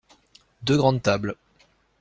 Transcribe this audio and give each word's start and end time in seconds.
Deux 0.63 0.77
grandes 0.77 1.03
tables. 1.03 1.35